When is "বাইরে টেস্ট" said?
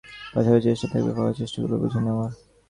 0.55-0.83